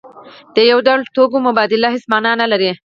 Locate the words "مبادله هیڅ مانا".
1.47-2.31